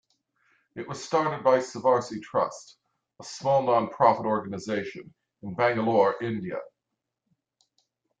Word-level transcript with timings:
It 0.75 0.87
was 0.87 1.03
started 1.03 1.43
by 1.43 1.59
Sivasri 1.59 2.23
Trust, 2.23 2.79
a 3.19 3.23
small 3.23 3.61
non-profit 3.61 4.25
organization, 4.25 5.13
in 5.43 5.53
Bangalore, 5.53 6.15
India. 6.23 6.57